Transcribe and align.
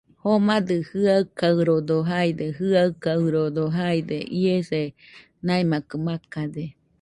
Jomadɨ 0.21 0.75
jɨaɨkaɨrodo 0.89 1.95
jaide, 2.09 2.45
jaɨkaɨrodo 2.73 3.63
jaide. 3.75 4.17
Iese 4.41 4.81
maimakɨ 5.45 5.95
makade. 6.05 6.63